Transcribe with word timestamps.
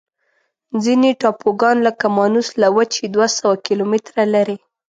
ځینې 0.83 1.09
ټاپوګان 1.21 1.77
لکه 1.87 2.05
مانوس 2.17 2.49
له 2.61 2.67
وچې 2.75 3.05
دوه 3.15 3.27
سوه 3.37 3.55
کیلومتره 3.65 4.23
لري. 4.33 4.57